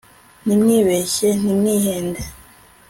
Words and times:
ntimwibeshye 0.45 1.27
ntimwihende 1.39 2.21